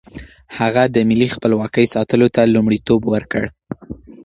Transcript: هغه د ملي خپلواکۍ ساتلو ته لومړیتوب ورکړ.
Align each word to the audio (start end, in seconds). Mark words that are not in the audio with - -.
هغه 0.57 0.83
د 0.95 0.97
ملي 1.09 1.27
خپلواکۍ 1.35 1.85
ساتلو 1.95 2.27
ته 2.35 2.41
لومړیتوب 2.53 3.01
ورکړ. 3.13 3.43